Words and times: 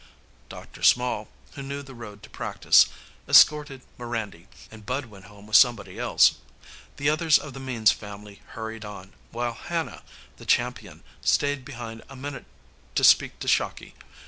Dr. 0.49 0.81
Small, 0.81 1.27
who 1.53 1.61
knew 1.61 1.83
the 1.83 1.93
road 1.93 2.23
to 2.23 2.29
practice, 2.31 2.87
escorted 3.29 3.83
Mirandy, 3.99 4.47
and 4.71 4.83
Bud 4.83 5.05
went 5.05 5.25
home 5.25 5.45
with 5.45 5.57
somebody 5.57 5.99
else. 5.99 6.39
The 6.97 7.07
others 7.07 7.37
of 7.37 7.53
the 7.53 7.59
Means 7.59 7.91
family 7.91 8.41
hurried 8.53 8.83
on, 8.83 9.13
while 9.29 9.53
Hannah, 9.53 10.01
the 10.37 10.45
champion, 10.47 11.03
stayed 11.21 11.63
behind 11.63 12.01
a 12.09 12.15
minute 12.15 12.45
to 12.95 13.03
speak 13.03 13.37
to 13.41 13.47
Shocky. 13.47 13.93